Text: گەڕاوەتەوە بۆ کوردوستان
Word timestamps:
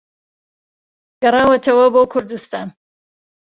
گەڕاوەتەوە 1.21 1.85
بۆ 1.93 2.01
کوردوستان 2.11 2.67